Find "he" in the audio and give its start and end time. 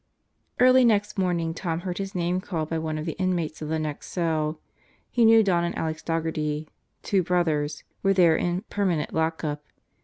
5.11-5.23